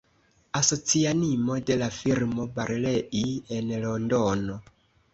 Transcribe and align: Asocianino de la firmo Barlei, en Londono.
Asocianino 0.59 1.59
de 1.71 1.77
la 1.83 1.91
firmo 1.99 2.47
Barlei, 2.59 3.25
en 3.59 3.73
Londono. 3.89 4.63